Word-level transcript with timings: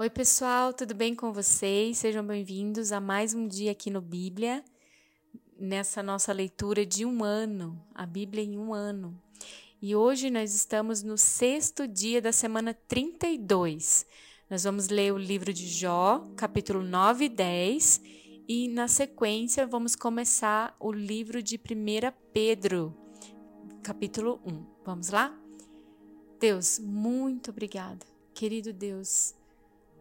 Oi, 0.00 0.08
pessoal, 0.08 0.72
tudo 0.72 0.94
bem 0.94 1.12
com 1.12 1.32
vocês? 1.32 1.98
Sejam 1.98 2.24
bem-vindos 2.24 2.92
a 2.92 3.00
mais 3.00 3.34
um 3.34 3.48
dia 3.48 3.72
aqui 3.72 3.90
no 3.90 4.00
Bíblia, 4.00 4.64
nessa 5.58 6.04
nossa 6.04 6.32
leitura 6.32 6.86
de 6.86 7.04
um 7.04 7.24
ano, 7.24 7.84
a 7.92 8.06
Bíblia 8.06 8.44
em 8.44 8.56
um 8.56 8.72
ano. 8.72 9.20
E 9.82 9.96
hoje 9.96 10.30
nós 10.30 10.54
estamos 10.54 11.02
no 11.02 11.18
sexto 11.18 11.88
dia 11.88 12.22
da 12.22 12.30
semana 12.30 12.72
32. 12.72 14.06
Nós 14.48 14.62
vamos 14.62 14.88
ler 14.88 15.12
o 15.12 15.18
livro 15.18 15.52
de 15.52 15.66
Jó, 15.66 16.30
capítulo 16.36 16.80
9 16.80 17.24
e 17.24 17.28
10, 17.28 18.00
e 18.46 18.68
na 18.68 18.86
sequência 18.86 19.66
vamos 19.66 19.96
começar 19.96 20.76
o 20.78 20.92
livro 20.92 21.42
de 21.42 21.56
1 21.56 21.60
Pedro, 22.32 22.96
capítulo 23.82 24.40
1. 24.46 24.64
Vamos 24.84 25.10
lá? 25.10 25.36
Deus, 26.38 26.78
muito 26.78 27.50
obrigada. 27.50 28.06
Querido 28.32 28.72
Deus, 28.72 29.34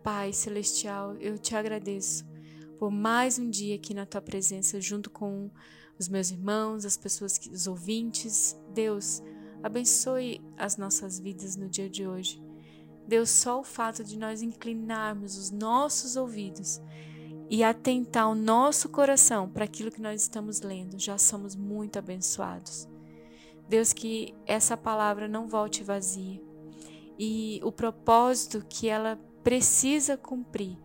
Pai 0.08 0.32
Celestial, 0.32 1.18
eu 1.18 1.38
te 1.38 1.54
agradeço 1.54 2.25
por 2.79 2.89
mais 2.89 3.38
um 3.38 3.50
dia 3.50 3.75
aqui 3.75 3.93
na 3.93 4.06
tua 4.06 4.21
presença, 4.21 4.80
junto 4.80 5.10
com 5.10 5.52
os 6.00 6.07
meus 6.07 6.32
irmãos, 6.32 6.86
as 6.86 6.96
pessoas, 6.96 7.38
os 7.52 7.68
ouvintes. 7.68 8.57
Deus, 8.74 9.21
abençoe 9.61 10.39
as 10.56 10.78
nossas 10.78 11.20
vidas 11.20 11.57
no 11.57 11.68
dia 11.68 11.89
de 11.89 12.07
hoje. 12.07 12.42
Deus, 13.06 13.30
só 13.30 13.60
o 13.60 13.66
fato 13.66 14.02
de 14.02 14.18
nós 14.18 14.42
inclinarmos 14.42 15.38
os 15.38 15.52
nossos 15.52 16.16
ouvidos 16.16 16.80
e 17.50 17.61
atentar 17.61 18.30
o 18.30 18.36
nosso 18.36 18.88
coração 18.88 19.50
para 19.50 19.66
aquilo 19.66 19.92
que 19.92 20.02
nós 20.02 20.21
estamos 20.21 20.61
lendo, 20.61 20.97
já 20.97 21.18
somos 21.18 21.54
muito 21.54 22.00
abençoados. 22.00 22.88
Deus, 23.68 23.92
que 23.92 24.33
essa 24.46 24.78
palavra 24.78 25.28
não 25.28 25.50
volte 25.50 25.83
vazia 25.83 26.42
e 27.19 27.60
o 27.61 27.74
propósito 27.74 28.64
que 28.69 28.88
ela 28.88 29.19
precisa 29.47 30.18
cumprir, 30.18 30.78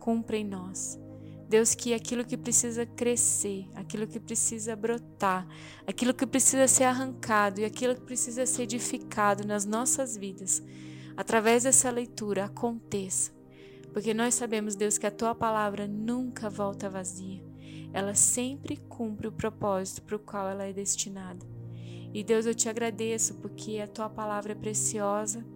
cumpra 0.00 0.36
em 0.36 0.42
nós. 0.42 0.98
Deus, 1.48 1.76
que 1.76 1.94
aquilo 1.94 2.24
que 2.24 2.36
precisa 2.36 2.84
crescer, 2.84 3.68
aquilo 3.72 4.04
que 4.04 4.18
precisa 4.18 4.74
brotar, 4.74 5.46
aquilo 5.86 6.12
que 6.12 6.26
precisa 6.26 6.66
ser 6.66 6.82
arrancado 6.84 7.60
e 7.60 7.64
aquilo 7.64 7.94
que 7.94 8.00
precisa 8.00 8.44
ser 8.46 8.64
edificado 8.64 9.46
nas 9.46 9.64
nossas 9.64 10.16
vidas, 10.16 10.60
através 11.16 11.62
dessa 11.62 11.88
leitura, 11.88 12.46
aconteça. 12.46 13.30
Porque 13.92 14.12
nós 14.12 14.34
sabemos, 14.34 14.74
Deus, 14.74 14.98
que 14.98 15.06
a 15.06 15.12
tua 15.12 15.32
palavra 15.32 15.86
nunca 15.86 16.50
volta 16.50 16.90
vazia. 16.90 17.44
Ela 17.92 18.16
sempre 18.16 18.76
cumpre 18.76 19.28
o 19.28 19.32
propósito 19.32 20.02
para 20.02 20.16
o 20.16 20.18
qual 20.18 20.48
ela 20.48 20.64
é 20.64 20.72
destinada. 20.72 21.46
E 22.12 22.24
Deus, 22.24 22.44
eu 22.44 22.56
te 22.56 22.68
agradeço 22.68 23.34
porque 23.34 23.78
a 23.78 23.86
tua 23.86 24.10
palavra 24.10 24.50
é 24.50 24.56
preciosa, 24.56 25.46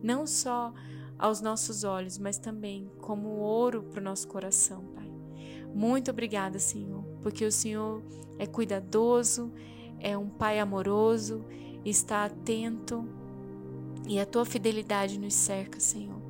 não 0.00 0.28
só 0.28 0.72
aos 1.18 1.40
nossos 1.40 1.84
olhos, 1.84 2.18
mas 2.18 2.38
também 2.38 2.90
como 3.00 3.28
ouro 3.38 3.82
para 3.82 4.00
o 4.00 4.04
nosso 4.04 4.28
coração, 4.28 4.84
Pai. 4.94 5.10
Muito 5.74 6.10
obrigada, 6.10 6.58
Senhor, 6.58 7.02
porque 7.22 7.44
o 7.44 7.52
Senhor 7.52 8.02
é 8.38 8.46
cuidadoso, 8.46 9.52
é 9.98 10.16
um 10.16 10.28
Pai 10.28 10.58
amoroso, 10.58 11.44
está 11.84 12.24
atento 12.24 13.06
e 14.06 14.18
a 14.18 14.26
tua 14.26 14.46
fidelidade 14.46 15.18
nos 15.18 15.34
cerca, 15.34 15.80
Senhor. 15.80 16.22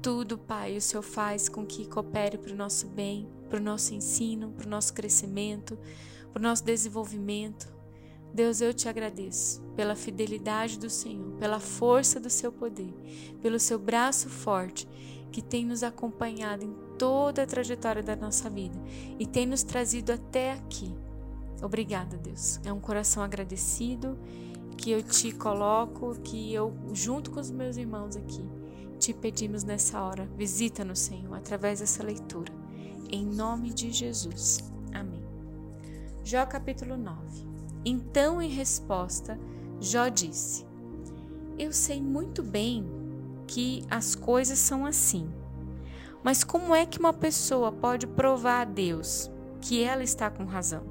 Tudo, 0.00 0.38
Pai, 0.38 0.76
o 0.76 0.80
Senhor 0.80 1.02
faz 1.02 1.48
com 1.48 1.66
que 1.66 1.86
coopere 1.86 2.38
para 2.38 2.52
o 2.52 2.56
nosso 2.56 2.86
bem, 2.86 3.28
para 3.50 3.58
o 3.58 3.62
nosso 3.62 3.92
ensino, 3.92 4.52
para 4.52 4.66
o 4.66 4.70
nosso 4.70 4.94
crescimento, 4.94 5.76
para 6.32 6.40
o 6.40 6.42
nosso 6.42 6.64
desenvolvimento. 6.64 7.75
Deus, 8.32 8.60
eu 8.60 8.74
te 8.74 8.88
agradeço 8.88 9.62
pela 9.74 9.96
fidelidade 9.96 10.78
do 10.78 10.90
Senhor, 10.90 11.32
pela 11.38 11.58
força 11.58 12.20
do 12.20 12.28
seu 12.28 12.52
poder, 12.52 12.92
pelo 13.40 13.58
seu 13.58 13.78
braço 13.78 14.28
forte 14.28 14.86
que 15.32 15.42
tem 15.42 15.64
nos 15.64 15.82
acompanhado 15.82 16.64
em 16.64 16.74
toda 16.98 17.42
a 17.42 17.46
trajetória 17.46 18.02
da 18.02 18.16
nossa 18.16 18.48
vida 18.48 18.78
e 19.18 19.26
tem 19.26 19.46
nos 19.46 19.62
trazido 19.62 20.12
até 20.12 20.52
aqui. 20.52 20.94
Obrigada, 21.62 22.16
Deus. 22.16 22.60
É 22.64 22.72
um 22.72 22.80
coração 22.80 23.22
agradecido 23.22 24.18
que 24.76 24.90
eu 24.90 25.02
te 25.02 25.32
coloco, 25.32 26.14
que 26.22 26.52
eu, 26.52 26.74
junto 26.92 27.30
com 27.30 27.40
os 27.40 27.50
meus 27.50 27.76
irmãos 27.76 28.16
aqui, 28.16 28.44
te 28.98 29.12
pedimos 29.12 29.64
nessa 29.64 30.00
hora. 30.00 30.28
Visita-nos, 30.36 31.00
Senhor, 31.00 31.34
através 31.34 31.80
dessa 31.80 32.02
leitura. 32.02 32.52
Em 33.10 33.24
nome 33.24 33.72
de 33.72 33.90
Jesus. 33.90 34.58
Amém. 34.92 35.24
Jó 36.24 36.44
capítulo 36.44 36.96
9. 36.96 37.55
Então, 37.88 38.42
em 38.42 38.48
resposta, 38.48 39.38
Jó 39.80 40.08
disse: 40.08 40.66
Eu 41.56 41.72
sei 41.72 42.02
muito 42.02 42.42
bem 42.42 42.84
que 43.46 43.84
as 43.88 44.16
coisas 44.16 44.58
são 44.58 44.84
assim. 44.84 45.32
Mas 46.20 46.42
como 46.42 46.74
é 46.74 46.84
que 46.84 46.98
uma 46.98 47.12
pessoa 47.12 47.70
pode 47.70 48.04
provar 48.08 48.62
a 48.62 48.64
Deus 48.64 49.30
que 49.60 49.84
ela 49.84 50.02
está 50.02 50.28
com 50.28 50.44
razão? 50.44 50.82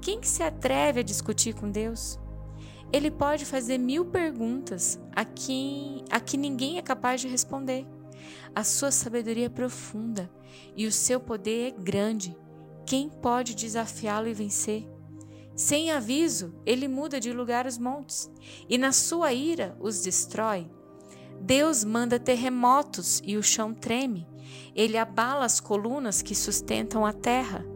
Quem 0.00 0.20
que 0.20 0.28
se 0.28 0.44
atreve 0.44 1.00
a 1.00 1.02
discutir 1.02 1.56
com 1.56 1.68
Deus? 1.68 2.16
Ele 2.92 3.10
pode 3.10 3.44
fazer 3.44 3.76
mil 3.76 4.04
perguntas 4.04 5.00
a 5.16 5.24
quem 5.24 6.04
a 6.12 6.20
que 6.20 6.36
ninguém 6.36 6.78
é 6.78 6.82
capaz 6.82 7.20
de 7.20 7.26
responder. 7.26 7.84
A 8.54 8.62
sua 8.62 8.92
sabedoria 8.92 9.46
é 9.46 9.48
profunda 9.48 10.30
e 10.76 10.86
o 10.86 10.92
seu 10.92 11.18
poder 11.18 11.72
é 11.72 11.82
grande. 11.82 12.36
Quem 12.86 13.08
pode 13.08 13.56
desafiá-lo 13.56 14.28
e 14.28 14.32
vencer? 14.32 14.97
Sem 15.58 15.90
aviso, 15.90 16.54
ele 16.64 16.86
muda 16.86 17.18
de 17.18 17.32
lugar 17.32 17.66
os 17.66 17.78
montes 17.78 18.30
e 18.68 18.78
na 18.78 18.92
sua 18.92 19.32
ira 19.32 19.76
os 19.80 20.00
destrói. 20.02 20.70
Deus 21.40 21.82
manda 21.82 22.16
terremotos 22.16 23.20
e 23.24 23.36
o 23.36 23.42
chão 23.42 23.74
treme. 23.74 24.24
Ele 24.72 24.96
abala 24.96 25.44
as 25.44 25.58
colunas 25.58 26.22
que 26.22 26.32
sustentam 26.32 27.04
a 27.04 27.12
terra. 27.12 27.66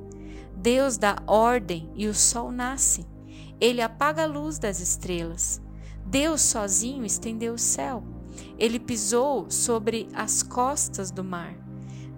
Deus 0.57 0.97
dá 0.97 1.17
ordem 1.27 1.91
e 1.97 2.07
o 2.07 2.15
sol 2.15 2.53
nasce. 2.53 3.05
Ele 3.61 3.83
apaga 3.83 4.23
a 4.23 4.27
luz 4.27 4.61
das 4.61 4.79
estrelas. 4.79 5.61
Deus 6.07 6.41
sozinho 6.41 7.05
estendeu 7.05 7.55
o 7.55 7.59
céu. 7.59 8.05
Ele 8.57 8.79
pisou 8.79 9.51
sobre 9.51 10.09
as 10.15 10.41
costas 10.41 11.11
do 11.11 11.25
mar. 11.25 11.72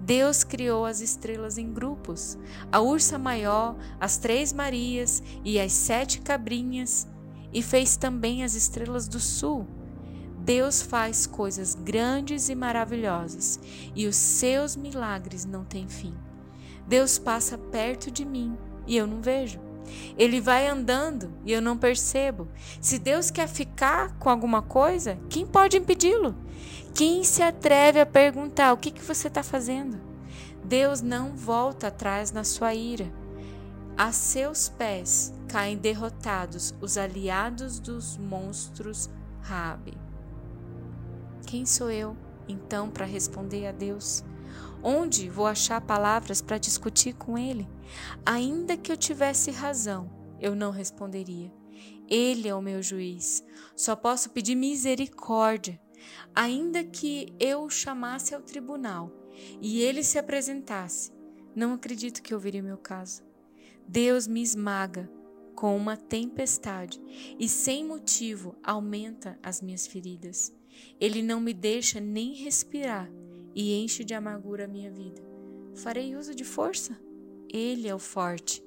Deus 0.04 0.44
criou 0.44 0.84
as 0.84 1.00
estrelas 1.00 1.56
em 1.56 1.72
grupos, 1.72 2.36
a 2.70 2.78
ursa 2.78 3.18
maior, 3.18 3.74
as 3.98 4.18
três 4.18 4.52
Marias 4.52 5.22
e 5.42 5.58
as 5.58 5.72
sete 5.72 6.20
cabrinhas, 6.20 7.08
e 7.50 7.62
fez 7.62 7.96
também 7.96 8.44
as 8.44 8.54
estrelas 8.54 9.08
do 9.08 9.18
sul. 9.18 9.66
Deus 10.40 10.82
faz 10.82 11.26
coisas 11.26 11.74
grandes 11.74 12.50
e 12.50 12.54
maravilhosas, 12.54 13.58
e 13.96 14.06
os 14.06 14.16
seus 14.16 14.76
milagres 14.76 15.46
não 15.46 15.64
têm 15.64 15.88
fim. 15.88 16.14
Deus 16.86 17.18
passa 17.18 17.56
perto 17.56 18.10
de 18.10 18.26
mim 18.26 18.58
e 18.86 18.98
eu 18.98 19.06
não 19.06 19.22
vejo. 19.22 19.63
Ele 20.16 20.40
vai 20.40 20.66
andando 20.66 21.32
e 21.44 21.52
eu 21.52 21.60
não 21.60 21.76
percebo. 21.76 22.48
Se 22.80 22.98
Deus 22.98 23.30
quer 23.30 23.48
ficar 23.48 24.16
com 24.18 24.28
alguma 24.30 24.62
coisa, 24.62 25.18
quem 25.28 25.46
pode 25.46 25.76
impedi-lo? 25.76 26.34
Quem 26.94 27.24
se 27.24 27.42
atreve 27.42 28.00
a 28.00 28.06
perguntar 28.06 28.72
o 28.72 28.76
que, 28.76 28.90
que 28.90 29.02
você 29.02 29.28
está 29.28 29.42
fazendo? 29.42 29.98
Deus 30.64 31.02
não 31.02 31.36
volta 31.36 31.88
atrás 31.88 32.32
na 32.32 32.44
sua 32.44 32.74
ira. 32.74 33.12
A 33.96 34.10
seus 34.12 34.68
pés 34.68 35.32
caem 35.48 35.76
derrotados 35.76 36.74
os 36.80 36.96
aliados 36.96 37.78
dos 37.78 38.16
monstros 38.16 39.08
Rabi. 39.40 39.96
Quem 41.46 41.66
sou 41.66 41.90
eu, 41.90 42.16
então, 42.48 42.90
para 42.90 43.06
responder 43.06 43.66
a 43.66 43.72
Deus? 43.72 44.24
Onde 44.86 45.30
vou 45.30 45.46
achar 45.46 45.80
palavras 45.80 46.42
para 46.42 46.58
discutir 46.58 47.14
com 47.14 47.38
Ele? 47.38 47.66
Ainda 48.26 48.76
que 48.76 48.92
eu 48.92 48.98
tivesse 48.98 49.50
razão, 49.50 50.10
eu 50.38 50.54
não 50.54 50.70
responderia. 50.70 51.50
Ele 52.06 52.46
é 52.46 52.54
o 52.54 52.60
meu 52.60 52.82
juiz. 52.82 53.42
Só 53.74 53.96
posso 53.96 54.28
pedir 54.28 54.54
misericórdia. 54.54 55.80
Ainda 56.34 56.84
que 56.84 57.34
eu 57.40 57.62
o 57.62 57.70
chamasse 57.70 58.34
ao 58.34 58.42
tribunal 58.42 59.10
e 59.58 59.80
ele 59.80 60.04
se 60.04 60.18
apresentasse, 60.18 61.10
não 61.56 61.72
acredito 61.72 62.22
que 62.22 62.34
ouviria 62.34 62.62
meu 62.62 62.76
caso. 62.76 63.22
Deus 63.88 64.26
me 64.26 64.42
esmaga 64.42 65.10
com 65.54 65.74
uma 65.74 65.96
tempestade 65.96 67.00
e 67.38 67.48
sem 67.48 67.86
motivo 67.86 68.54
aumenta 68.62 69.38
as 69.42 69.62
minhas 69.62 69.86
feridas. 69.86 70.54
Ele 71.00 71.22
não 71.22 71.40
me 71.40 71.54
deixa 71.54 72.00
nem 72.00 72.34
respirar 72.34 73.10
e 73.54 73.74
enche 73.82 74.04
de 74.04 74.14
amargura 74.14 74.64
a 74.64 74.68
minha 74.68 74.90
vida. 74.90 75.22
Farei 75.74 76.16
uso 76.16 76.34
de 76.34 76.44
força? 76.44 76.98
Ele 77.52 77.88
é 77.88 77.94
o 77.94 77.98
forte. 77.98 78.62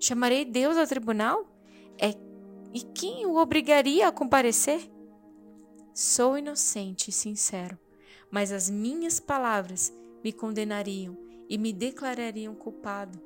Chamarei 0.00 0.44
Deus 0.44 0.76
ao 0.76 0.86
tribunal? 0.86 1.46
É 1.98 2.14
e 2.74 2.80
quem 2.80 3.26
o 3.26 3.36
obrigaria 3.36 4.08
a 4.08 4.12
comparecer? 4.12 4.90
Sou 5.92 6.38
inocente 6.38 7.08
e 7.08 7.12
sincero, 7.12 7.78
mas 8.30 8.50
as 8.50 8.70
minhas 8.70 9.20
palavras 9.20 9.92
me 10.24 10.32
condenariam 10.32 11.18
e 11.50 11.58
me 11.58 11.70
declarariam 11.70 12.54
culpado. 12.54 13.20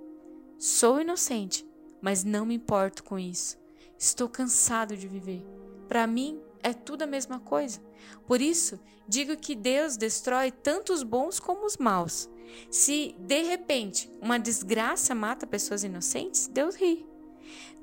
Sou 0.58 1.00
inocente, 1.00 1.64
mas 2.00 2.24
não 2.24 2.44
me 2.44 2.54
importo 2.56 3.04
com 3.04 3.16
isso. 3.16 3.56
Estou 3.96 4.28
cansado 4.28 4.96
de 4.96 5.06
viver. 5.06 5.44
Para 5.86 6.08
mim 6.08 6.40
é 6.66 6.72
tudo 6.72 7.02
a 7.02 7.06
mesma 7.06 7.38
coisa. 7.38 7.80
Por 8.26 8.40
isso, 8.40 8.80
digo 9.06 9.36
que 9.36 9.54
Deus 9.54 9.96
destrói 9.96 10.50
tanto 10.50 10.92
os 10.92 11.04
bons 11.04 11.38
como 11.38 11.64
os 11.64 11.76
maus. 11.76 12.28
Se 12.68 13.14
de 13.20 13.42
repente 13.42 14.10
uma 14.20 14.36
desgraça 14.36 15.14
mata 15.14 15.46
pessoas 15.46 15.84
inocentes, 15.84 16.48
Deus 16.48 16.74
ri. 16.74 17.06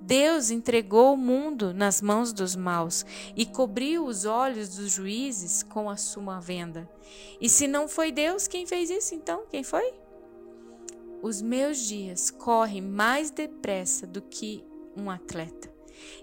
Deus 0.02 0.52
entregou 0.52 1.14
o 1.14 1.18
mundo 1.18 1.74
nas 1.74 2.02
mãos 2.02 2.34
dos 2.34 2.58
maus 2.58 3.06
e 3.38 3.46
cobriu 3.46 4.06
os 4.06 4.26
olhos 4.26 4.76
dos 4.76 4.92
juízes 4.92 5.64
com 5.64 5.90
a 5.90 5.96
sua 5.96 6.42
venda. 6.42 6.90
E 7.40 7.48
se 7.48 7.68
não 7.68 7.88
foi 7.88 8.12
Deus 8.12 8.50
quem 8.50 8.66
fez 8.66 8.90
isso, 8.90 9.16
então 9.16 9.46
quem 9.50 9.64
foi? 9.64 9.94
Os 11.22 11.42
meus 11.42 11.78
dias 11.78 12.30
correm 12.30 12.82
mais 12.82 13.32
depressa 13.32 14.06
do 14.06 14.22
que 14.22 14.62
um 14.94 15.10
atleta. 15.10 15.73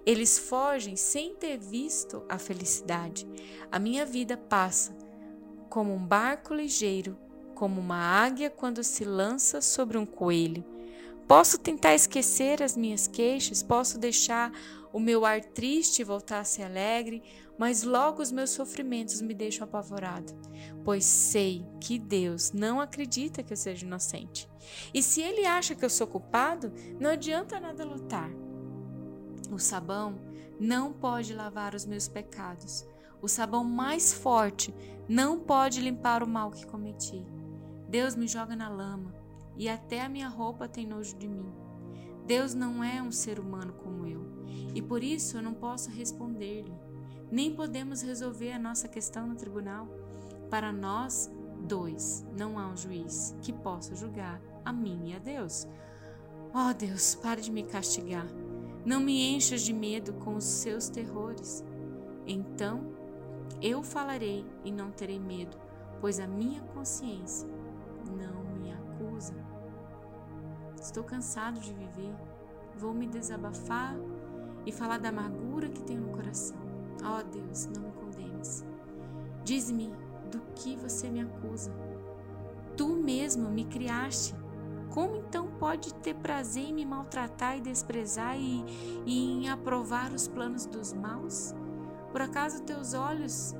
Eles 0.04 0.38
fogem 0.38 0.96
sem 0.96 1.34
ter 1.34 1.58
visto 1.58 2.22
a 2.28 2.38
felicidade. 2.38 3.26
A 3.70 3.78
minha 3.78 4.04
vida 4.04 4.36
passa 4.36 4.96
como 5.68 5.94
um 5.94 6.04
barco 6.04 6.52
ligeiro, 6.52 7.16
como 7.54 7.80
uma 7.80 7.98
águia 7.98 8.50
quando 8.50 8.82
se 8.82 9.04
lança 9.04 9.60
sobre 9.60 9.98
um 9.98 10.06
coelho. 10.06 10.64
Posso 11.28 11.58
tentar 11.58 11.94
esquecer 11.94 12.62
as 12.62 12.76
minhas 12.76 13.06
queixas, 13.06 13.62
posso 13.62 13.98
deixar 13.98 14.50
o 14.92 14.98
meu 14.98 15.24
ar 15.24 15.40
triste 15.40 16.02
voltar 16.02 16.40
a 16.40 16.44
ser 16.44 16.64
alegre, 16.64 17.22
mas 17.56 17.82
logo 17.82 18.22
os 18.22 18.32
meus 18.32 18.50
sofrimentos 18.50 19.20
me 19.20 19.34
deixam 19.34 19.64
apavorado, 19.64 20.32
pois 20.84 21.04
sei 21.04 21.64
que 21.80 21.98
Deus 21.98 22.52
não 22.52 22.80
acredita 22.80 23.42
que 23.42 23.52
eu 23.52 23.56
seja 23.56 23.86
inocente. 23.86 24.48
E 24.92 25.02
se 25.02 25.20
ele 25.20 25.46
acha 25.46 25.74
que 25.74 25.84
eu 25.84 25.90
sou 25.90 26.06
culpado, 26.06 26.72
não 26.98 27.10
adianta 27.10 27.60
nada 27.60 27.84
lutar. 27.84 28.30
O 29.50 29.58
sabão 29.58 30.18
não 30.58 30.92
pode 30.92 31.34
lavar 31.34 31.74
os 31.74 31.84
meus 31.84 32.06
pecados. 32.06 32.86
O 33.20 33.28
sabão 33.28 33.64
mais 33.64 34.12
forte 34.12 34.74
não 35.08 35.40
pode 35.40 35.80
limpar 35.80 36.22
o 36.22 36.28
mal 36.28 36.50
que 36.50 36.66
cometi. 36.66 37.26
Deus 37.88 38.14
me 38.14 38.28
joga 38.28 38.54
na 38.54 38.68
lama 38.68 39.12
e 39.56 39.68
até 39.68 40.02
a 40.02 40.08
minha 40.08 40.28
roupa 40.28 40.68
tem 40.68 40.86
nojo 40.86 41.16
de 41.16 41.26
mim. 41.26 41.52
Deus 42.26 42.54
não 42.54 42.84
é 42.84 43.02
um 43.02 43.10
ser 43.10 43.40
humano 43.40 43.72
como 43.72 44.06
eu 44.06 44.24
e 44.74 44.80
por 44.80 45.02
isso 45.02 45.36
eu 45.36 45.42
não 45.42 45.54
posso 45.54 45.90
responder-lhe. 45.90 46.72
Nem 47.30 47.54
podemos 47.54 48.02
resolver 48.02 48.52
a 48.52 48.58
nossa 48.58 48.88
questão 48.88 49.26
no 49.26 49.34
tribunal. 49.34 49.88
Para 50.48 50.72
nós 50.72 51.30
dois, 51.66 52.24
não 52.36 52.58
há 52.58 52.68
um 52.68 52.76
juiz 52.76 53.34
que 53.42 53.52
possa 53.52 53.94
julgar 53.94 54.40
a 54.64 54.72
mim 54.72 55.10
e 55.10 55.14
a 55.14 55.18
Deus. 55.18 55.66
Oh 56.54 56.72
Deus, 56.74 57.14
pare 57.16 57.40
de 57.40 57.50
me 57.50 57.62
castigar. 57.62 58.26
Não 58.84 59.00
me 59.00 59.34
enchas 59.34 59.62
de 59.62 59.72
medo 59.72 60.14
com 60.14 60.36
os 60.36 60.44
seus 60.44 60.88
terrores. 60.88 61.64
Então 62.26 62.80
eu 63.60 63.82
falarei 63.82 64.44
e 64.64 64.72
não 64.72 64.90
terei 64.90 65.18
medo, 65.18 65.56
pois 66.00 66.18
a 66.18 66.26
minha 66.26 66.62
consciência 66.62 67.48
não 68.06 68.42
me 68.58 68.72
acusa. 68.72 69.34
Estou 70.80 71.04
cansado 71.04 71.60
de 71.60 71.74
viver. 71.74 72.14
Vou 72.76 72.94
me 72.94 73.06
desabafar 73.06 73.94
e 74.64 74.72
falar 74.72 74.98
da 74.98 75.10
amargura 75.10 75.68
que 75.68 75.82
tenho 75.82 76.00
no 76.00 76.12
coração. 76.12 76.56
Oh 77.02 77.22
Deus, 77.22 77.66
não 77.66 77.82
me 77.82 77.92
condenes. 77.92 78.64
Diz-me 79.44 79.92
do 80.30 80.40
que 80.54 80.76
você 80.76 81.10
me 81.10 81.20
acusa. 81.20 81.70
Tu 82.76 82.88
mesmo 82.88 83.50
me 83.50 83.64
criaste 83.66 84.34
como 84.90 85.16
então 85.16 85.48
pode 85.58 85.94
ter 85.94 86.14
prazer 86.14 86.64
em 86.64 86.74
me 86.74 86.84
maltratar 86.84 87.56
e 87.56 87.60
desprezar 87.60 88.36
e, 88.36 88.64
e 89.06 89.32
em 89.32 89.48
aprovar 89.48 90.12
os 90.12 90.28
planos 90.28 90.66
dos 90.66 90.92
maus? 90.92 91.54
Por 92.10 92.20
acaso 92.20 92.62
teus 92.62 92.92
olhos 92.92 93.54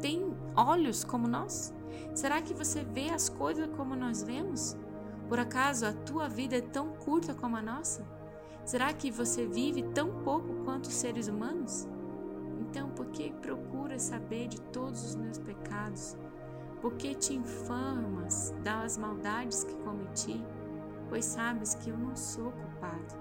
têm 0.00 0.34
olhos 0.56 1.04
como 1.04 1.28
nós? 1.28 1.72
Será 2.14 2.40
que 2.40 2.54
você 2.54 2.82
vê 2.82 3.10
as 3.10 3.28
coisas 3.28 3.68
como 3.76 3.94
nós 3.94 4.22
vemos? 4.22 4.76
Por 5.28 5.38
acaso 5.38 5.86
a 5.86 5.92
tua 5.92 6.28
vida 6.28 6.56
é 6.56 6.60
tão 6.60 6.92
curta 6.92 7.34
como 7.34 7.56
a 7.56 7.62
nossa? 7.62 8.04
Será 8.64 8.92
que 8.92 9.10
você 9.10 9.46
vive 9.46 9.82
tão 9.82 10.22
pouco 10.22 10.64
quanto 10.64 10.86
os 10.86 10.94
seres 10.94 11.28
humanos? 11.28 11.86
Então, 12.60 12.88
por 12.90 13.06
que 13.06 13.32
procuras 13.32 14.02
saber 14.02 14.48
de 14.48 14.60
todos 14.60 15.04
os 15.04 15.14
meus 15.14 15.38
pecados? 15.38 16.16
Por 16.80 16.94
que 16.94 17.14
te 17.14 17.34
infamas 17.34 18.54
das 18.62 18.96
maldades 18.96 19.64
que 19.64 19.74
cometi? 19.76 20.44
Pois 21.08 21.24
sabes 21.24 21.74
que 21.74 21.90
eu 21.90 21.98
não 21.98 22.16
sou 22.16 22.50
culpado 22.52 23.14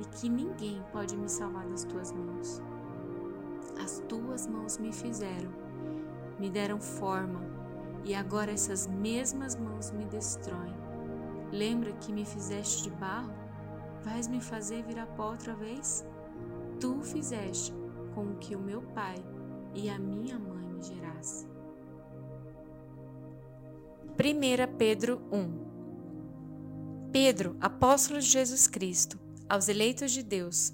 e 0.00 0.04
que 0.04 0.28
ninguém 0.28 0.82
pode 0.92 1.16
me 1.16 1.28
salvar 1.28 1.66
das 1.68 1.84
tuas 1.84 2.12
mãos. 2.12 2.62
As 3.82 4.00
tuas 4.08 4.46
mãos 4.46 4.78
me 4.78 4.92
fizeram, 4.92 5.50
me 6.38 6.50
deram 6.50 6.80
forma, 6.80 7.40
e 8.04 8.14
agora 8.14 8.50
essas 8.50 8.86
mesmas 8.86 9.56
mãos 9.56 9.90
me 9.90 10.04
destroem. 10.06 10.74
Lembra 11.52 11.92
que 11.92 12.12
me 12.12 12.24
fizeste 12.24 12.84
de 12.84 12.90
barro? 12.90 13.32
Vais 14.02 14.26
me 14.28 14.40
fazer 14.40 14.82
virar 14.82 15.06
pó 15.06 15.30
outra 15.30 15.54
vez? 15.54 16.06
Tu 16.78 17.00
fizeste 17.02 17.74
com 18.14 18.34
que 18.36 18.56
o 18.56 18.60
meu 18.60 18.80
pai 18.80 19.16
e 19.74 19.90
a 19.90 19.98
minha 19.98 20.38
mãe 20.38 20.66
me 20.66 20.82
gerassem. 20.82 21.48
1 24.18 24.76
Pedro 24.76 25.20
1 25.30 25.69
Pedro, 27.12 27.56
apóstolo 27.60 28.20
de 28.20 28.26
Jesus 28.26 28.68
Cristo, 28.68 29.18
aos 29.48 29.68
eleitos 29.68 30.12
de 30.12 30.22
Deus, 30.22 30.72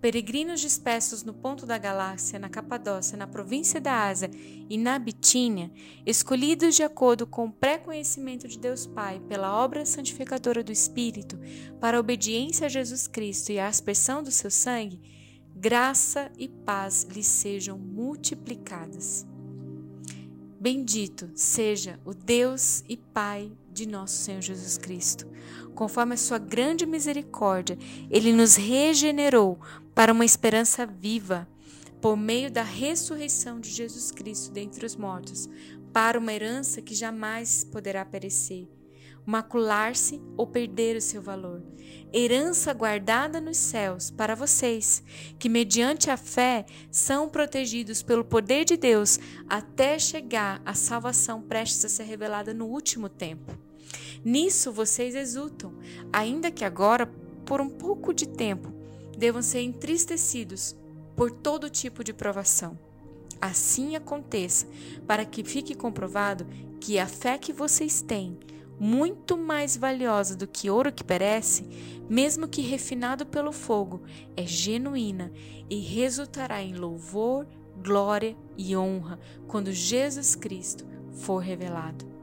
peregrinos 0.00 0.60
dispersos 0.60 1.22
no 1.22 1.34
ponto 1.34 1.66
da 1.66 1.76
galáxia, 1.76 2.38
na 2.38 2.48
Capadócia, 2.48 3.18
na 3.18 3.26
província 3.26 3.78
da 3.80 4.06
Ásia 4.06 4.30
e 4.68 4.78
na 4.78 4.98
Bitínia, 4.98 5.70
escolhidos 6.06 6.74
de 6.74 6.82
acordo 6.82 7.26
com 7.26 7.46
o 7.46 7.52
pré-conhecimento 7.52 8.48
de 8.48 8.58
Deus 8.58 8.86
Pai 8.86 9.20
pela 9.28 9.62
obra 9.62 9.84
santificadora 9.84 10.64
do 10.64 10.72
Espírito, 10.72 11.38
para 11.78 11.98
a 11.98 12.00
obediência 12.00 12.64
a 12.64 12.70
Jesus 12.70 13.06
Cristo 13.06 13.52
e 13.52 13.58
a 13.58 13.68
aspersão 13.68 14.22
do 14.22 14.30
seu 14.30 14.50
sangue, 14.50 15.00
graça 15.54 16.32
e 16.38 16.48
paz 16.48 17.06
lhes 17.10 17.26
sejam 17.26 17.78
multiplicadas. 17.78 19.26
Bendito 20.58 21.30
seja 21.34 22.00
o 22.06 22.14
Deus 22.14 22.82
e 22.88 22.96
Pai 22.96 23.52
de 23.74 23.86
nosso 23.86 24.16
Senhor 24.16 24.40
Jesus 24.40 24.78
Cristo. 24.78 25.26
Conforme 25.74 26.14
a 26.14 26.16
sua 26.16 26.38
grande 26.38 26.86
misericórdia, 26.86 27.76
ele 28.08 28.32
nos 28.32 28.54
regenerou 28.54 29.58
para 29.94 30.12
uma 30.12 30.24
esperança 30.24 30.86
viva, 30.86 31.48
por 32.00 32.16
meio 32.16 32.50
da 32.50 32.62
ressurreição 32.62 33.58
de 33.58 33.70
Jesus 33.70 34.10
Cristo 34.10 34.52
dentre 34.52 34.86
os 34.86 34.94
mortos, 34.94 35.48
para 35.92 36.18
uma 36.18 36.32
herança 36.32 36.80
que 36.82 36.94
jamais 36.94 37.64
poderá 37.64 38.04
perecer, 38.04 38.68
macular-se 39.24 40.20
ou 40.36 40.46
perder 40.46 40.96
o 40.96 41.00
seu 41.00 41.22
valor. 41.22 41.62
Herança 42.12 42.72
guardada 42.72 43.40
nos 43.40 43.56
céus 43.56 44.10
para 44.10 44.34
vocês, 44.34 45.02
que 45.38 45.48
mediante 45.48 46.10
a 46.10 46.16
fé 46.16 46.66
são 46.90 47.28
protegidos 47.28 48.02
pelo 48.02 48.24
poder 48.24 48.64
de 48.64 48.76
Deus 48.76 49.18
até 49.48 49.98
chegar 49.98 50.60
à 50.64 50.74
salvação 50.74 51.42
prestes 51.42 51.84
a 51.84 51.88
ser 51.88 52.04
revelada 52.04 52.54
no 52.54 52.66
último 52.66 53.08
tempo. 53.08 53.52
Nisso 54.24 54.72
vocês 54.72 55.14
exultam, 55.14 55.74
ainda 56.12 56.50
que 56.50 56.64
agora, 56.64 57.06
por 57.44 57.60
um 57.60 57.68
pouco 57.68 58.14
de 58.14 58.26
tempo, 58.26 58.72
devam 59.16 59.42
ser 59.42 59.60
entristecidos 59.60 60.74
por 61.14 61.30
todo 61.30 61.68
tipo 61.68 62.02
de 62.02 62.12
provação. 62.12 62.78
Assim 63.40 63.94
aconteça, 63.94 64.66
para 65.06 65.24
que 65.24 65.44
fique 65.44 65.74
comprovado 65.74 66.46
que 66.80 66.98
a 66.98 67.06
fé 67.06 67.36
que 67.36 67.52
vocês 67.52 68.00
têm, 68.00 68.38
muito 68.80 69.36
mais 69.36 69.76
valiosa 69.76 70.34
do 70.34 70.48
que 70.48 70.70
ouro 70.70 70.92
que 70.92 71.04
perece, 71.04 71.64
mesmo 72.08 72.48
que 72.48 72.62
refinado 72.62 73.26
pelo 73.26 73.52
fogo, 73.52 74.02
é 74.36 74.46
genuína 74.46 75.30
e 75.68 75.78
resultará 75.80 76.62
em 76.62 76.74
louvor, 76.74 77.46
glória 77.82 78.36
e 78.56 78.76
honra 78.76 79.18
quando 79.46 79.72
Jesus 79.72 80.34
Cristo 80.34 80.86
for 81.12 81.38
revelado. 81.38 82.13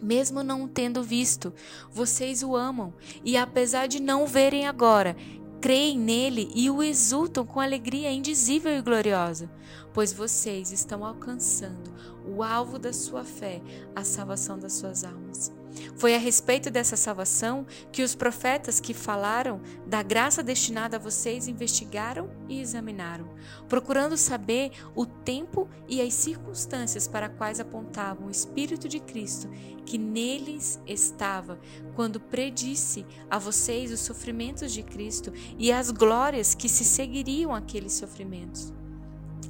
Mesmo 0.00 0.42
não 0.42 0.68
tendo 0.68 1.02
visto, 1.02 1.52
vocês 1.90 2.42
o 2.42 2.54
amam 2.54 2.92
e, 3.24 3.36
apesar 3.36 3.86
de 3.86 4.00
não 4.00 4.26
verem 4.26 4.66
agora, 4.66 5.16
creem 5.60 5.98
nele 5.98 6.50
e 6.54 6.70
o 6.70 6.82
exultam 6.82 7.44
com 7.44 7.60
alegria 7.60 8.12
indizível 8.12 8.72
e 8.72 8.82
gloriosa, 8.82 9.50
pois 9.92 10.12
vocês 10.12 10.70
estão 10.70 11.04
alcançando 11.04 11.92
o 12.24 12.42
alvo 12.42 12.78
da 12.78 12.92
sua 12.92 13.24
fé, 13.24 13.62
a 13.94 14.04
salvação 14.04 14.58
das 14.58 14.74
suas 14.74 15.02
almas. 15.04 15.52
Foi 15.96 16.14
a 16.14 16.18
respeito 16.18 16.70
dessa 16.70 16.96
salvação 16.96 17.66
que 17.90 18.02
os 18.02 18.14
profetas 18.14 18.80
que 18.80 18.94
falaram 18.94 19.60
da 19.86 20.02
graça 20.02 20.42
destinada 20.42 20.96
a 20.96 21.00
vocês 21.00 21.48
investigaram 21.48 22.30
e 22.48 22.60
examinaram, 22.60 23.28
procurando 23.68 24.16
saber 24.16 24.72
o 24.94 25.06
tempo 25.06 25.68
e 25.88 26.00
as 26.00 26.14
circunstâncias 26.14 27.06
para 27.06 27.28
quais 27.28 27.60
apontavam 27.60 28.26
o 28.26 28.30
Espírito 28.30 28.88
de 28.88 29.00
Cristo 29.00 29.48
que 29.84 29.98
neles 29.98 30.80
estava, 30.86 31.58
quando 31.94 32.20
predisse 32.20 33.06
a 33.30 33.38
vocês 33.38 33.92
os 33.92 34.00
sofrimentos 34.00 34.72
de 34.72 34.82
Cristo 34.82 35.32
e 35.58 35.70
as 35.70 35.90
glórias 35.90 36.54
que 36.54 36.68
se 36.68 36.84
seguiriam 36.84 37.54
àqueles 37.54 37.92
sofrimentos. 37.92 38.72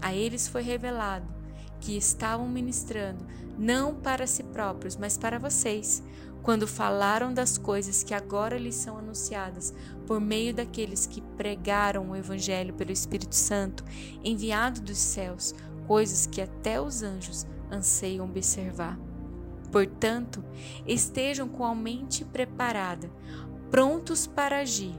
A 0.02 0.14
eles 0.14 0.46
foi 0.46 0.62
revelado 0.62 1.35
que 1.80 1.96
estavam 1.96 2.48
ministrando 2.48 3.24
não 3.58 3.94
para 3.94 4.26
si 4.26 4.42
próprios, 4.42 4.96
mas 4.96 5.16
para 5.16 5.38
vocês, 5.38 6.02
quando 6.42 6.66
falaram 6.66 7.32
das 7.32 7.58
coisas 7.58 8.02
que 8.02 8.14
agora 8.14 8.58
lhes 8.58 8.74
são 8.74 8.98
anunciadas 8.98 9.74
por 10.06 10.20
meio 10.20 10.54
daqueles 10.54 11.06
que 11.06 11.20
pregaram 11.20 12.10
o 12.10 12.16
Evangelho 12.16 12.74
pelo 12.74 12.92
Espírito 12.92 13.34
Santo, 13.34 13.84
enviado 14.22 14.80
dos 14.80 14.98
céus, 14.98 15.54
coisas 15.86 16.26
que 16.26 16.40
até 16.40 16.80
os 16.80 17.02
anjos 17.02 17.46
anseiam 17.70 18.26
observar. 18.26 18.98
Portanto, 19.72 20.44
estejam 20.86 21.48
com 21.48 21.64
a 21.64 21.74
mente 21.74 22.24
preparada, 22.24 23.10
prontos 23.70 24.26
para 24.26 24.60
agir, 24.60 24.94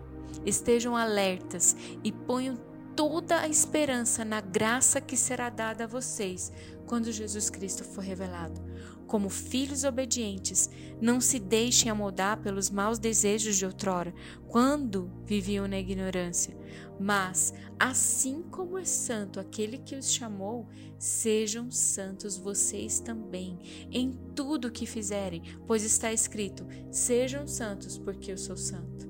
estejam 0.46 0.98
alertas 0.98 1.78
e 2.04 2.12
ponham 2.12 2.58
toda 2.98 3.42
a 3.42 3.48
esperança 3.48 4.26
na 4.26 4.42
graça 4.42 5.00
que 5.00 5.16
será 5.16 5.52
dada 5.52 5.84
a 5.84 5.88
vocês 5.88 6.52
quando 6.88 7.12
Jesus 7.12 7.48
Cristo 7.48 7.84
for 7.84 8.04
revelado. 8.04 8.60
Como 9.06 9.30
filhos 9.30 9.84
obedientes, 9.84 10.68
não 11.00 11.22
se 11.22 11.38
deixem 11.38 11.92
amoldar 11.92 12.42
pelos 12.42 12.72
maus 12.72 12.98
desejos 12.98 13.56
de 13.56 13.66
outrora, 13.66 14.14
quando 14.48 15.12
viviam 15.26 15.68
na 15.68 15.78
ignorância. 15.78 16.58
Mas, 17.00 17.54
assim 17.80 18.42
como 18.42 18.80
é 18.80 18.84
santo 18.84 19.40
aquele 19.40 19.78
que 19.78 19.96
os 19.96 20.12
chamou, 20.12 20.68
sejam 20.98 21.70
santos 21.70 22.36
vocês 22.36 23.00
também, 23.00 23.60
em 23.92 24.12
tudo 24.36 24.70
o 24.70 24.72
que 24.72 24.88
fizerem, 24.88 25.44
pois 25.68 25.84
está 25.84 26.12
escrito: 26.12 26.66
sejam 26.92 27.48
santos, 27.48 27.98
porque 27.98 28.32
eu 28.32 28.38
sou 28.38 28.58
santo 28.58 29.07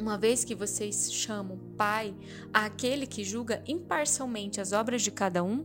uma 0.00 0.18
vez 0.18 0.44
que 0.44 0.54
vocês 0.54 1.12
chamam 1.12 1.58
Pai 1.76 2.14
aquele 2.52 3.06
que 3.06 3.24
julga 3.24 3.62
imparcialmente 3.66 4.60
as 4.60 4.72
obras 4.72 5.02
de 5.02 5.10
cada 5.10 5.42
um, 5.42 5.64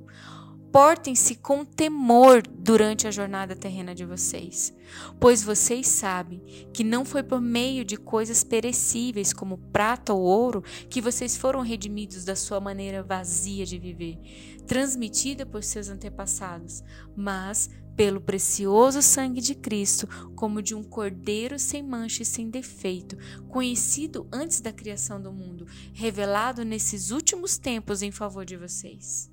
portem-se 0.72 1.36
com 1.36 1.64
temor 1.66 2.44
durante 2.48 3.08
a 3.08 3.12
jornada 3.12 3.56
terrena 3.56 3.96
de 3.96 4.06
vocês, 4.06 4.74
pois 5.20 5.42
vocês 5.42 5.88
sabem 5.88 6.40
que 6.74 6.84
não 6.84 7.06
foi 7.06 7.24
por 7.24 7.42
meio 7.42 7.84
de 7.86 7.98
coisas 7.98 8.44
perecíveis 8.44 9.34
como 9.34 9.58
prata 9.58 10.14
ou 10.14 10.22
ouro 10.22 10.64
que 10.90 11.02
vocês 11.02 11.38
foram 11.38 11.62
redimidos 11.62 12.26
da 12.26 12.36
sua 12.36 12.60
maneira 12.60 13.02
vazia 13.02 13.66
de 13.66 13.80
viver, 13.80 14.20
transmitida 14.68 15.46
por 15.46 15.64
seus 15.64 15.90
antepassados, 15.90 16.84
mas 17.16 17.70
pelo 17.98 18.22
precioso 18.22 19.02
sangue 19.02 19.42
de 19.42 19.56
Cristo, 19.56 20.08
como 20.36 20.62
de 20.62 20.76
um 20.76 20.84
cordeiro 20.84 21.58
sem 21.58 21.82
mancha 21.82 22.22
e 22.22 22.26
sem 22.26 22.48
defeito, 22.48 23.18
conhecido 23.50 24.28
antes 24.32 24.62
da 24.62 24.72
criação 24.72 25.20
do 25.20 25.34
mundo, 25.34 25.66
revelado 25.94 26.64
nesses 26.64 27.10
últimos 27.10 27.58
tempos 27.58 28.04
em 28.04 28.12
favor 28.12 28.46
de 28.46 28.56
vocês. 28.56 29.32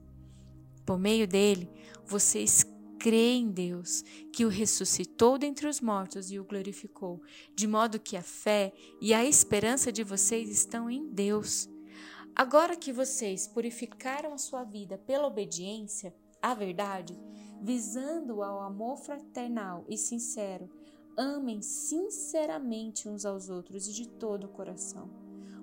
Por 0.86 0.98
meio 0.98 1.28
dele, 1.28 1.70
vocês 2.06 2.64
creem 2.98 3.42
em 3.42 3.50
Deus, 3.50 4.02
que 4.32 4.46
o 4.46 4.48
ressuscitou 4.48 5.36
dentre 5.36 5.66
os 5.66 5.78
mortos 5.78 6.30
e 6.30 6.38
o 6.38 6.44
glorificou, 6.44 7.20
de 7.54 7.66
modo 7.66 8.00
que 8.00 8.16
a 8.16 8.22
fé 8.22 8.72
e 8.98 9.12
a 9.12 9.22
esperança 9.22 9.92
de 9.92 10.02
vocês 10.02 10.48
estão 10.48 10.90
em 10.90 11.06
Deus. 11.10 11.68
Agora 12.34 12.76
que 12.76 12.94
vocês 12.94 13.46
purificaram 13.46 14.32
a 14.32 14.38
sua 14.38 14.64
vida 14.64 14.96
pela 14.96 15.26
obediência 15.26 16.14
à 16.40 16.54
verdade, 16.54 17.14
visando 17.62 18.42
ao 18.42 18.60
amor 18.60 18.96
fraternal 18.98 19.84
e 19.88 19.96
sincero, 19.96 20.70
amem 21.16 21.62
sinceramente 21.62 23.08
uns 23.08 23.24
aos 23.24 23.48
outros 23.48 23.88
e 23.88 23.92
de 23.92 24.08
todo 24.08 24.44
o 24.44 24.50
coração. 24.50 25.08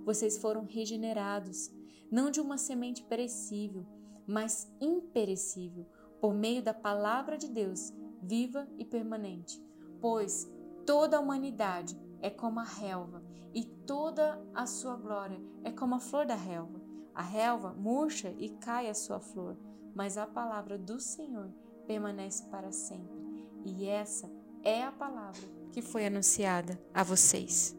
Vocês 0.05 0.37
foram 0.37 0.65
regenerados, 0.65 1.71
não 2.09 2.31
de 2.31 2.41
uma 2.41 2.57
semente 2.57 3.03
perecível, 3.03 3.85
mas 4.25 4.71
imperecível, 4.79 5.85
por 6.19 6.33
meio 6.33 6.63
da 6.63 6.73
palavra 6.73 7.37
de 7.37 7.47
Deus, 7.47 7.93
viva 8.21 8.67
e 8.77 8.85
permanente. 8.85 9.61
Pois 9.99 10.49
toda 10.85 11.17
a 11.17 11.19
humanidade 11.19 11.99
é 12.21 12.29
como 12.29 12.59
a 12.59 12.63
relva, 12.63 13.23
e 13.53 13.65
toda 13.65 14.41
a 14.53 14.65
sua 14.65 14.95
glória 14.95 15.39
é 15.63 15.71
como 15.71 15.95
a 15.95 15.99
flor 15.99 16.25
da 16.25 16.35
relva. 16.35 16.81
A 17.13 17.21
relva 17.21 17.73
murcha 17.73 18.33
e 18.37 18.49
cai 18.49 18.89
a 18.89 18.93
sua 18.93 19.19
flor, 19.19 19.57
mas 19.93 20.17
a 20.17 20.25
palavra 20.25 20.77
do 20.77 20.99
Senhor 20.99 21.51
permanece 21.81 22.43
para 22.45 22.71
sempre. 22.71 23.19
E 23.65 23.87
essa 23.87 24.29
é 24.63 24.83
a 24.83 24.91
palavra 24.91 25.41
que 25.71 25.81
foi 25.81 26.05
anunciada 26.05 26.79
a 26.93 27.03
vocês. 27.03 27.75